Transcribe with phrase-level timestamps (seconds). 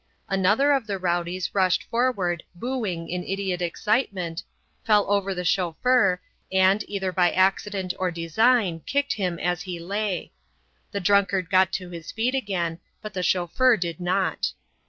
[0.27, 4.41] Another of the rowdies rushed forward booing in idiot excitement,
[4.83, 6.19] fell over the chauffeur,
[6.51, 10.31] and, either by accident or design, kicked him as he lay.
[10.91, 14.53] The drunkard got to his feet again; but the chauffeur did not.